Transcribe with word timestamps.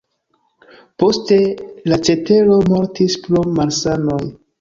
Poste, 1.01 1.37
la 1.93 1.99
cetero 2.07 2.57
mortis 2.71 3.19
pro 3.27 3.45
malsanoj. 3.59 4.19